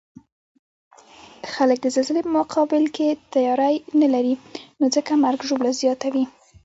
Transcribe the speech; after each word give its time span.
خلک 1.53 1.77
د 1.81 1.87
زلزلې 1.95 2.21
په 2.25 2.31
مقابل 2.39 2.83
کې 2.95 3.07
تیاری 3.33 3.75
نلري، 3.99 4.35
نو 4.79 4.85
ځکه 4.95 5.11
مرګ 5.23 5.39
ژوبله 5.47 5.71
زیاته 5.81 6.07
وی 6.13 6.25